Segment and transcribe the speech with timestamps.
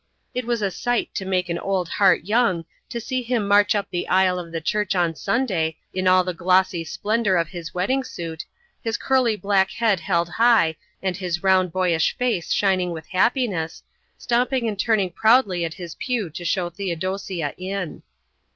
[0.33, 3.87] It was a sight to make an old heart young to see him march up
[3.91, 8.03] the aisle of the church on Sunday in all the glossy splendour of his wedding
[8.03, 8.43] suit,
[8.83, 13.83] his curly black head held high and his round boyish face shining with happiness,
[14.17, 18.01] stopping and turning proudly at his pew to show Theodosia in.